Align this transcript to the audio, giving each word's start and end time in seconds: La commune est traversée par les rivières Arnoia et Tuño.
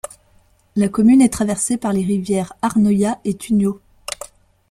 La 0.75 0.89
commune 0.89 1.21
est 1.21 1.29
traversée 1.31 1.77
par 1.77 1.93
les 1.93 2.03
rivières 2.03 2.53
Arnoia 2.63 3.19
et 3.23 3.35
Tuño. 3.37 3.79